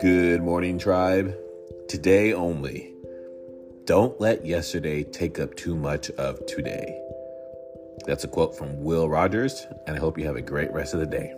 [0.00, 1.36] Good morning, tribe.
[1.88, 2.94] Today only.
[3.84, 6.98] Don't let yesterday take up too much of today.
[8.06, 11.00] That's a quote from Will Rogers, and I hope you have a great rest of
[11.00, 11.34] the day.